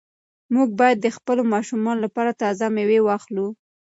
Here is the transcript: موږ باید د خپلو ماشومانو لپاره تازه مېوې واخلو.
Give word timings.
موږ 0.53 0.69
باید 0.79 0.97
د 1.01 1.07
خپلو 1.17 1.41
ماشومانو 1.53 2.03
لپاره 2.05 2.37
تازه 2.41 2.65
مېوې 2.75 2.99
واخلو. 3.03 3.47